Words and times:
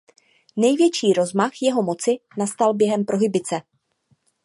Největší 0.55 1.13
rozmach 1.13 1.61
jeho 1.61 1.83
moci 1.83 2.19
nastal 2.37 2.73
během 2.73 3.05
prohibice. 3.05 3.61